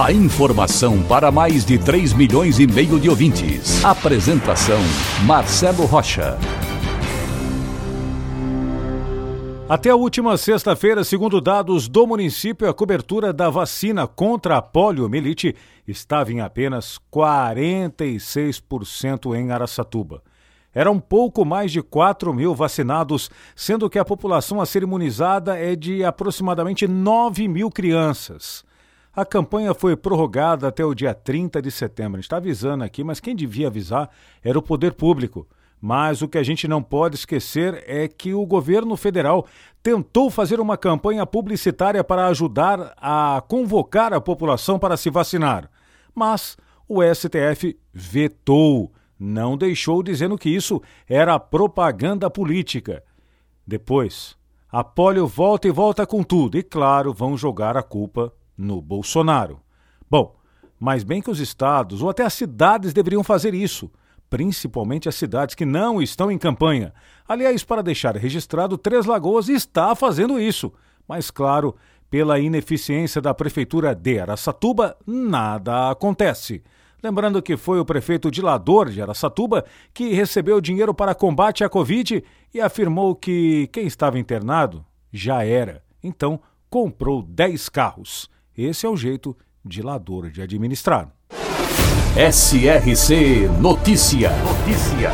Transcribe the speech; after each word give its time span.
A 0.00 0.10
informação 0.10 1.02
para 1.02 1.30
mais 1.30 1.66
de 1.66 1.78
3 1.78 2.14
milhões 2.14 2.58
e 2.58 2.66
meio 2.66 2.98
de 2.98 3.10
ouvintes. 3.10 3.84
Apresentação 3.84 4.78
Marcelo 5.26 5.84
Rocha. 5.84 6.38
Até 9.68 9.90
a 9.90 9.94
última 9.94 10.38
sexta-feira, 10.38 11.04
segundo 11.04 11.42
dados 11.42 11.88
do 11.88 12.06
município, 12.06 12.66
a 12.68 12.74
cobertura 12.74 13.34
da 13.34 13.50
vacina 13.50 14.06
contra 14.06 14.56
a 14.56 14.62
poliomielite 14.62 15.54
estava 15.86 16.32
em 16.32 16.40
apenas 16.40 16.98
46% 17.12 19.36
em 19.36 19.52
Araçatuba. 19.52 20.22
Eram 20.74 20.98
pouco 20.98 21.44
mais 21.44 21.70
de 21.70 21.82
4 21.82 22.32
mil 22.32 22.54
vacinados, 22.54 23.30
sendo 23.54 23.90
que 23.90 23.98
a 23.98 24.04
população 24.06 24.58
a 24.58 24.66
ser 24.66 24.82
imunizada 24.82 25.58
é 25.58 25.76
de 25.76 26.02
aproximadamente 26.02 26.88
9 26.88 27.46
mil 27.46 27.70
crianças. 27.70 28.64
A 29.14 29.26
campanha 29.26 29.74
foi 29.74 29.94
prorrogada 29.94 30.68
até 30.68 30.82
o 30.82 30.94
dia 30.94 31.12
30 31.12 31.60
de 31.60 31.70
setembro. 31.70 32.14
A 32.14 32.16
gente 32.16 32.24
está 32.24 32.38
avisando 32.38 32.82
aqui, 32.82 33.04
mas 33.04 33.20
quem 33.20 33.36
devia 33.36 33.66
avisar 33.66 34.08
era 34.42 34.58
o 34.58 34.62
poder 34.62 34.94
público. 34.94 35.46
Mas 35.78 36.22
o 36.22 36.28
que 36.28 36.38
a 36.38 36.42
gente 36.42 36.66
não 36.66 36.82
pode 36.82 37.16
esquecer 37.16 37.84
é 37.86 38.08
que 38.08 38.32
o 38.32 38.46
governo 38.46 38.96
federal 38.96 39.46
tentou 39.82 40.30
fazer 40.30 40.60
uma 40.60 40.78
campanha 40.78 41.26
publicitária 41.26 42.02
para 42.02 42.26
ajudar 42.28 42.94
a 42.96 43.42
convocar 43.46 44.14
a 44.14 44.20
população 44.20 44.78
para 44.78 44.96
se 44.96 45.10
vacinar. 45.10 45.68
Mas 46.14 46.56
o 46.88 47.00
STF 47.02 47.78
vetou 47.92 48.90
não 49.18 49.56
deixou 49.56 50.02
dizendo 50.02 50.38
que 50.38 50.48
isso 50.48 50.80
era 51.06 51.38
propaganda 51.38 52.30
política. 52.30 53.04
Depois, 53.66 54.36
a 54.70 54.82
polio 54.82 55.26
volta 55.26 55.68
e 55.68 55.70
volta 55.70 56.06
com 56.06 56.22
tudo, 56.22 56.58
e 56.58 56.62
claro, 56.62 57.12
vão 57.12 57.36
jogar 57.36 57.76
a 57.76 57.82
culpa 57.82 58.32
no 58.56 58.80
Bolsonaro. 58.80 59.60
Bom, 60.10 60.36
mas 60.78 61.04
bem 61.04 61.22
que 61.22 61.30
os 61.30 61.40
estados 61.40 62.02
ou 62.02 62.10
até 62.10 62.24
as 62.24 62.32
cidades 62.34 62.92
deveriam 62.92 63.22
fazer 63.22 63.54
isso, 63.54 63.90
principalmente 64.28 65.08
as 65.08 65.14
cidades 65.14 65.54
que 65.54 65.64
não 65.64 66.02
estão 66.02 66.30
em 66.30 66.38
campanha. 66.38 66.92
Aliás, 67.28 67.62
para 67.64 67.82
deixar 67.82 68.16
registrado, 68.16 68.76
Três 68.76 69.06
Lagoas 69.06 69.48
está 69.48 69.94
fazendo 69.94 70.40
isso. 70.40 70.72
Mas, 71.06 71.30
claro, 71.30 71.76
pela 72.10 72.38
ineficiência 72.38 73.20
da 73.20 73.32
prefeitura 73.32 73.94
de 73.94 74.18
Araçatuba, 74.18 74.96
nada 75.06 75.90
acontece. 75.90 76.62
Lembrando 77.02 77.42
que 77.42 77.56
foi 77.56 77.80
o 77.80 77.84
prefeito 77.84 78.30
Dilador 78.30 78.88
de 78.88 79.02
Aracatuba 79.02 79.64
que 79.92 80.14
recebeu 80.14 80.60
dinheiro 80.60 80.94
para 80.94 81.14
combate 81.14 81.64
à 81.64 81.68
Covid 81.68 82.22
e 82.54 82.60
afirmou 82.60 83.16
que 83.16 83.66
quem 83.72 83.86
estava 83.86 84.18
internado 84.18 84.84
já 85.12 85.44
era. 85.44 85.82
Então, 86.02 86.40
comprou 86.70 87.22
10 87.22 87.68
carros. 87.68 88.30
Esse 88.56 88.84
é 88.84 88.88
o 88.88 88.96
jeito 88.96 89.34
Dilador 89.64 90.28
de 90.30 90.42
administrar. 90.42 91.10
SRC 92.14 93.48
Notícia. 93.58 94.30
Notícia. 94.42 95.10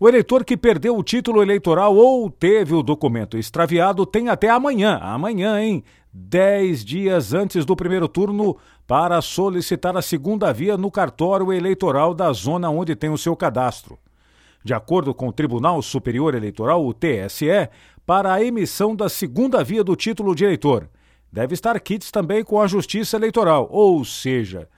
O 0.00 0.08
eleitor 0.08 0.42
que 0.42 0.56
perdeu 0.56 0.96
o 0.96 1.02
título 1.02 1.42
eleitoral 1.42 1.94
ou 1.94 2.30
teve 2.30 2.72
o 2.72 2.82
documento 2.82 3.36
extraviado 3.36 4.06
tem 4.06 4.30
até 4.30 4.48
amanhã, 4.48 4.98
amanhã, 5.02 5.60
hein? 5.60 5.84
Dez 6.10 6.82
dias 6.82 7.34
antes 7.34 7.66
do 7.66 7.76
primeiro 7.76 8.08
turno 8.08 8.56
para 8.86 9.20
solicitar 9.20 9.94
a 9.96 10.02
segunda 10.02 10.50
via 10.50 10.78
no 10.78 10.90
cartório 10.90 11.52
eleitoral 11.52 12.14
da 12.14 12.32
zona 12.32 12.70
onde 12.70 12.96
tem 12.96 13.10
o 13.10 13.18
seu 13.18 13.36
cadastro. 13.36 13.98
De 14.64 14.72
acordo 14.72 15.12
com 15.12 15.28
o 15.28 15.32
Tribunal 15.32 15.82
Superior 15.82 16.34
Eleitoral, 16.34 16.86
o 16.86 16.94
TSE, 16.94 17.68
para 18.06 18.32
a 18.32 18.42
emissão 18.44 18.94
da 18.94 19.08
segunda 19.08 19.62
via 19.64 19.82
do 19.82 19.96
título 19.96 20.34
de 20.34 20.44
eleitor, 20.44 20.88
deve 21.32 21.54
estar 21.54 21.78
kits 21.80 22.10
também 22.10 22.44
com 22.44 22.60
a 22.60 22.66
Justiça 22.66 23.16
Eleitoral, 23.16 23.68
ou 23.70 24.04
seja, 24.04 24.68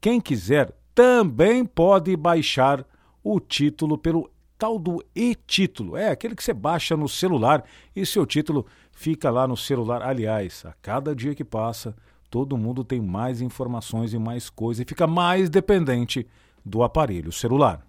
quem 0.00 0.20
quiser 0.20 0.72
também 0.94 1.64
pode 1.64 2.16
baixar 2.16 2.86
o 3.22 3.40
título 3.40 3.98
pelo 3.98 4.30
tal 4.56 4.78
do 4.78 5.04
e-título. 5.14 5.96
É 5.96 6.10
aquele 6.10 6.34
que 6.34 6.42
você 6.42 6.54
baixa 6.54 6.96
no 6.96 7.08
celular 7.08 7.64
e 7.94 8.06
seu 8.06 8.24
título 8.24 8.66
fica 8.92 9.30
lá 9.30 9.46
no 9.46 9.56
celular. 9.56 10.02
Aliás, 10.02 10.64
a 10.64 10.72
cada 10.80 11.14
dia 11.14 11.34
que 11.34 11.44
passa, 11.44 11.94
todo 12.30 12.56
mundo 12.56 12.84
tem 12.84 13.00
mais 13.00 13.40
informações 13.40 14.14
e 14.14 14.18
mais 14.18 14.48
coisas 14.48 14.82
e 14.82 14.88
fica 14.88 15.06
mais 15.06 15.50
dependente 15.50 16.26
do 16.64 16.82
aparelho 16.82 17.32
celular. 17.32 17.86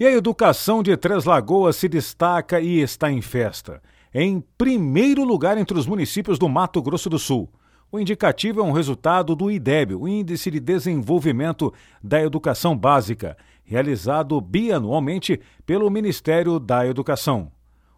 E 0.00 0.06
a 0.06 0.12
educação 0.12 0.82
de 0.82 0.96
Três 0.96 1.24
Lagoas 1.24 1.76
se 1.76 1.88
destaca 1.88 2.60
e 2.60 2.80
está 2.80 3.10
em 3.10 3.20
festa. 3.20 3.82
Em 4.20 4.42
primeiro 4.58 5.22
lugar 5.22 5.56
entre 5.58 5.78
os 5.78 5.86
municípios 5.86 6.40
do 6.40 6.48
Mato 6.48 6.82
Grosso 6.82 7.08
do 7.08 7.20
Sul. 7.20 7.48
O 7.88 8.00
indicativo 8.00 8.58
é 8.58 8.64
um 8.64 8.72
resultado 8.72 9.36
do 9.36 9.48
IDEB, 9.48 9.94
o 9.94 10.08
Índice 10.08 10.50
de 10.50 10.58
Desenvolvimento 10.58 11.72
da 12.02 12.20
Educação 12.20 12.76
Básica, 12.76 13.36
realizado 13.62 14.40
bianualmente 14.40 15.40
pelo 15.64 15.88
Ministério 15.88 16.58
da 16.58 16.84
Educação. 16.84 17.52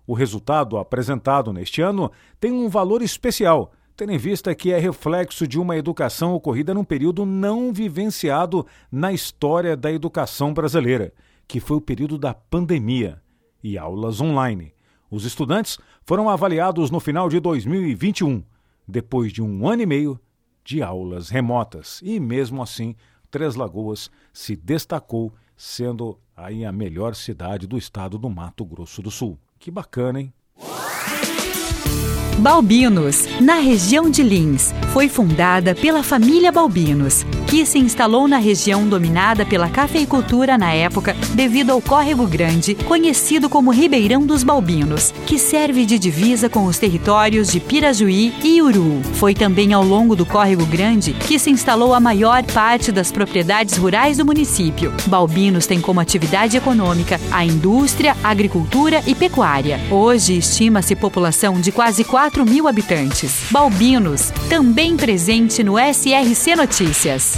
O 0.07 0.13
resultado 0.13 0.77
apresentado 0.77 1.55
neste 1.55 1.81
ano 1.81 2.13
tem 2.39 2.53
um 2.53 2.69
valor 2.69 3.01
especial, 3.01 3.73
tendo 3.97 4.13
em 4.13 4.19
vista 4.19 4.55
que 4.55 4.75
é 4.75 4.79
reflexo 4.79 5.49
de 5.49 5.59
uma 5.59 5.79
educação 5.79 6.35
ocorrida 6.35 6.75
num 6.75 6.85
período 6.85 7.25
não 7.25 7.73
vivenciado 7.73 8.67
na 8.93 9.11
história 9.11 9.75
da 9.75 9.91
educação 9.91 10.53
brasileira, 10.53 11.15
que 11.49 11.61
foi 11.61 11.79
o 11.79 11.81
período 11.81 12.19
da 12.19 12.35
pandemia 12.35 13.23
e 13.65 13.79
aulas 13.79 14.21
online. 14.21 14.75
Os 15.11 15.25
estudantes 15.25 15.79
foram 16.05 16.29
avaliados 16.29 16.91
no 16.91 17.01
final 17.01 17.29
de 17.29 17.41
2021, 17.41 18.45
depois 18.87 19.33
de 19.33 19.43
um 19.43 19.67
ano 19.69 19.83
e 19.83 19.87
meio 19.87 20.21
de 20.65 20.83
aulas 20.83 21.29
remotas, 21.29 22.01
e 22.03 22.21
mesmo 22.21 22.63
assim, 22.63 22.95
Três 23.31 23.55
Lagoas 23.55 24.11
se 24.33 24.55
destacou 24.55 25.33
sendo 25.57 26.19
aí 26.37 26.65
a 26.65 26.73
melhor 26.73 27.15
cidade 27.15 27.67
do 27.67 27.77
estado 27.77 28.19
do 28.19 28.31
Mato 28.31 28.65
Grosso 28.65 29.03
do 29.03 29.11
Sul. 29.11 29.39
Que 29.59 29.71
bacana, 29.71 30.21
hein? 30.21 30.33
Balbinos, 32.41 33.29
na 33.39 33.57
região 33.57 34.09
de 34.09 34.23
Lins, 34.23 34.73
foi 34.95 35.11
fundada 35.11 35.75
pela 35.75 36.03
família 36.03 36.51
Balbinos, 36.51 37.27
que 37.47 37.67
se 37.67 37.79
instalou 37.79 38.27
na 38.27 38.39
região 38.39 38.89
dominada 38.89 39.45
pela 39.45 39.69
cafeicultura 39.69 40.57
na 40.57 40.73
época 40.73 41.15
devido 41.35 41.69
ao 41.69 41.83
Córrego 41.83 42.27
Grande, 42.27 42.75
conhecido 42.75 43.51
como 43.51 43.71
Ribeirão 43.71 44.25
dos 44.25 44.43
Balbinos, 44.43 45.13
que 45.27 45.39
serve 45.39 45.85
de 45.85 45.99
divisa 45.99 46.49
com 46.49 46.65
os 46.65 46.79
territórios 46.79 47.53
de 47.53 47.61
Pirajuí 47.61 48.33
e 48.43 48.63
Uru. 48.63 49.03
Foi 49.17 49.35
também 49.35 49.75
ao 49.75 49.85
longo 49.85 50.17
do 50.17 50.25
Córrego 50.25 50.65
Grande 50.65 51.13
que 51.13 51.39
se 51.39 51.51
instalou 51.51 51.93
a 51.93 52.01
maior 52.01 52.43
parte 52.45 52.91
das 52.91 53.13
propriedades 53.13 53.77
rurais 53.77 54.17
do 54.17 54.25
município. 54.25 54.95
Balbinos 55.07 55.67
tem 55.67 55.79
como 55.79 56.01
atividade 56.01 56.57
econômica 56.57 57.21
a 57.31 57.45
indústria, 57.45 58.17
agricultura 58.25 59.03
e 59.07 59.15
pecuária. 59.15 59.79
Hoje 59.91 60.39
estima-se 60.39 60.97
população 60.97 61.61
de 61.61 61.71
quase 61.71 62.03
4 62.03 62.30
4 62.31 62.45
mil 62.45 62.69
habitantes. 62.69 63.49
Balbinos, 63.51 64.31
também 64.49 64.97
presente 64.97 65.65
no 65.65 65.75
SRC 65.77 66.55
Notícias. 66.55 67.37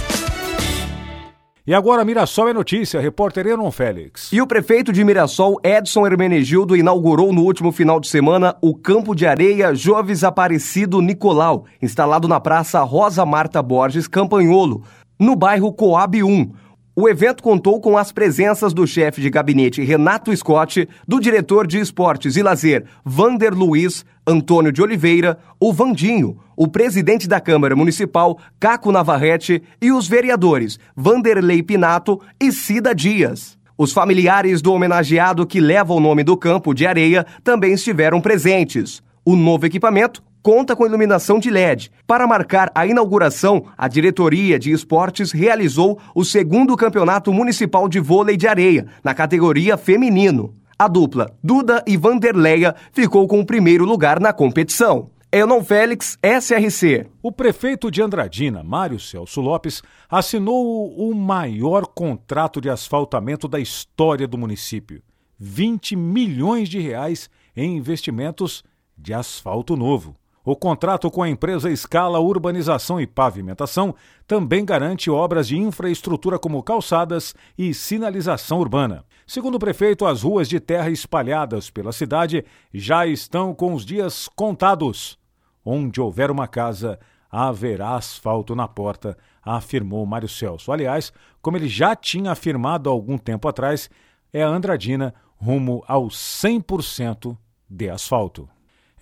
E 1.65 1.73
agora 1.73 2.05
Mirassol 2.05 2.49
é 2.49 2.53
notícia, 2.53 3.01
repórter 3.01 3.47
Enon 3.47 3.71
Félix. 3.71 4.31
E 4.31 4.39
o 4.39 4.45
prefeito 4.45 4.93
de 4.93 5.03
Mirassol, 5.03 5.59
Edson 5.63 6.05
Hermenegildo, 6.05 6.75
inaugurou 6.75 7.33
no 7.33 7.41
último 7.41 7.71
final 7.71 7.99
de 7.99 8.07
semana 8.07 8.55
o 8.61 8.75
campo 8.75 9.15
de 9.15 9.25
areia 9.25 9.73
Joves 9.73 10.23
Aparecido 10.23 11.01
Nicolau, 11.01 11.65
instalado 11.81 12.27
na 12.27 12.39
Praça 12.39 12.79
Rosa 12.83 13.25
Marta 13.25 13.63
Borges 13.63 14.07
Campanholo, 14.07 14.83
no 15.19 15.35
bairro 15.35 15.73
Coab 15.73 16.21
1. 16.21 16.51
O 16.95 17.09
evento 17.09 17.41
contou 17.41 17.81
com 17.81 17.97
as 17.97 18.11
presenças 18.11 18.71
do 18.71 18.85
chefe 18.85 19.19
de 19.19 19.27
gabinete 19.27 19.81
Renato 19.81 20.35
Scott, 20.37 20.87
do 21.07 21.19
diretor 21.19 21.65
de 21.65 21.79
esportes 21.79 22.35
e 22.35 22.43
lazer 22.43 22.85
Vander 23.03 23.51
Luiz, 23.51 24.05
Antônio 24.27 24.71
de 24.71 24.79
Oliveira, 24.79 25.39
o 25.59 25.73
Vandinho, 25.73 26.37
o 26.55 26.67
presidente 26.67 27.27
da 27.27 27.41
Câmara 27.41 27.75
Municipal 27.75 28.37
Caco 28.59 28.91
Navarrete 28.91 29.63
e 29.81 29.91
os 29.91 30.07
vereadores 30.07 30.77
Vanderlei 30.95 31.63
Pinato 31.63 32.21
e 32.39 32.51
Cida 32.51 32.93
Dias. 32.93 33.57
Os 33.75 33.91
familiares 33.91 34.61
do 34.61 34.71
homenageado 34.71 35.47
que 35.47 35.59
leva 35.59 35.95
o 35.95 35.99
nome 35.99 36.23
do 36.23 36.37
campo 36.37 36.75
de 36.75 36.85
areia 36.85 37.25
também 37.43 37.73
estiveram 37.73 38.21
presentes. 38.21 39.01
O 39.25 39.35
novo 39.35 39.65
equipamento 39.65 40.21
conta 40.43 40.75
com 40.75 40.85
iluminação 40.85 41.39
de 41.39 41.49
LED. 41.49 41.89
Para 42.05 42.27
marcar 42.27 42.69
a 42.75 42.85
inauguração, 42.85 43.65
a 43.77 43.87
diretoria 43.87 44.59
de 44.59 44.71
esportes 44.71 45.31
realizou 45.31 45.97
o 46.13 46.25
segundo 46.25 46.75
campeonato 46.75 47.31
municipal 47.31 47.87
de 47.87 48.01
vôlei 48.01 48.35
de 48.35 48.45
areia, 48.45 48.85
na 49.01 49.15
categoria 49.15 49.77
feminino. 49.77 50.53
A 50.77 50.87
dupla 50.89 51.33
Duda 51.41 51.81
e 51.87 51.95
Vanderleia 51.95 52.75
ficou 52.91 53.25
com 53.25 53.39
o 53.39 53.45
primeiro 53.45 53.85
lugar 53.85 54.19
na 54.19 54.33
competição. 54.33 55.09
Enon 55.31 55.63
Félix, 55.63 56.17
SRC. 56.21 57.07
O 57.21 57.31
prefeito 57.31 57.89
de 57.89 58.01
Andradina, 58.01 58.61
Mário 58.61 58.99
Celso 58.99 59.41
Lopes, 59.41 59.81
assinou 60.07 60.93
o 60.95 61.15
maior 61.15 61.87
contrato 61.87 62.59
de 62.59 62.69
asfaltamento 62.69 63.47
da 63.47 63.59
história 63.59 64.27
do 64.27 64.37
município. 64.37 65.01
20 65.39 65.95
milhões 65.95 66.69
de 66.69 66.79
reais 66.79 67.29
em 67.55 67.77
investimentos 67.77 68.63
de 68.95 69.13
asfalto 69.13 69.75
novo. 69.75 70.15
O 70.45 70.57
contrato 70.57 71.09
com 71.09 71.23
a 71.23 71.29
empresa 71.29 71.71
Escala 71.71 72.19
Urbanização 72.19 72.99
e 72.99 73.07
Pavimentação 73.07 73.95
também 74.27 74.65
garante 74.65 75.09
obras 75.09 75.47
de 75.47 75.57
infraestrutura 75.57 76.37
como 76.37 76.61
calçadas 76.61 77.33
e 77.57 77.73
sinalização 77.73 78.59
urbana. 78.59 79.05
Segundo 79.25 79.55
o 79.55 79.59
prefeito, 79.59 80.05
as 80.05 80.21
ruas 80.21 80.49
de 80.49 80.59
terra 80.59 80.89
espalhadas 80.89 81.69
pela 81.69 81.93
cidade 81.93 82.43
já 82.73 83.07
estão 83.07 83.55
com 83.55 83.73
os 83.73 83.85
dias 83.85 84.27
contados. 84.35 85.17
Onde 85.63 86.01
houver 86.01 86.29
uma 86.29 86.45
casa, 86.45 86.99
haverá 87.31 87.95
asfalto 87.95 88.53
na 88.53 88.67
porta, 88.67 89.17
afirmou 89.41 90.05
Mário 90.05 90.27
Celso. 90.27 90.73
Aliás, 90.73 91.13
como 91.41 91.55
ele 91.55 91.69
já 91.69 91.95
tinha 91.95 92.31
afirmado 92.31 92.89
há 92.89 92.91
algum 92.91 93.17
tempo 93.17 93.47
atrás, 93.47 93.89
é 94.33 94.43
a 94.43 94.49
Andradina 94.49 95.13
rumo 95.37 95.85
ao 95.87 96.07
100% 96.07 97.37
de 97.69 97.89
asfalto. 97.89 98.49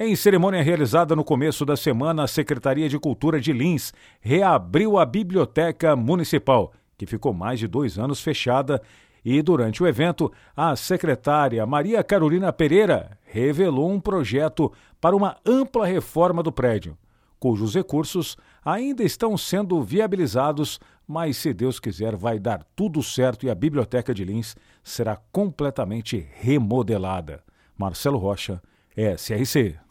Em 0.03 0.15
cerimônia 0.15 0.63
realizada 0.63 1.15
no 1.15 1.23
começo 1.23 1.63
da 1.63 1.77
semana, 1.77 2.23
a 2.23 2.27
Secretaria 2.27 2.89
de 2.89 2.97
Cultura 2.97 3.39
de 3.39 3.53
Lins 3.53 3.93
reabriu 4.19 4.97
a 4.97 5.05
Biblioteca 5.05 5.95
Municipal, 5.95 6.73
que 6.97 7.05
ficou 7.05 7.35
mais 7.35 7.59
de 7.59 7.67
dois 7.67 7.99
anos 7.99 8.19
fechada, 8.19 8.81
e 9.23 9.39
durante 9.43 9.83
o 9.83 9.85
evento, 9.85 10.31
a 10.57 10.75
secretária 10.75 11.63
Maria 11.67 12.03
Carolina 12.03 12.51
Pereira 12.51 13.15
revelou 13.25 13.91
um 13.91 13.99
projeto 13.99 14.73
para 14.99 15.15
uma 15.15 15.37
ampla 15.45 15.85
reforma 15.85 16.41
do 16.41 16.51
prédio, 16.51 16.97
cujos 17.39 17.75
recursos 17.75 18.35
ainda 18.65 19.03
estão 19.03 19.37
sendo 19.37 19.83
viabilizados, 19.83 20.79
mas 21.07 21.37
se 21.37 21.53
Deus 21.53 21.79
quiser 21.79 22.15
vai 22.15 22.39
dar 22.39 22.65
tudo 22.75 23.03
certo 23.03 23.45
e 23.45 23.51
a 23.51 23.55
Biblioteca 23.55 24.15
de 24.15 24.25
Lins 24.25 24.55
será 24.83 25.15
completamente 25.31 26.27
remodelada. 26.39 27.43
Marcelo 27.77 28.17
Rocha, 28.17 28.59
SRC. 28.97 29.90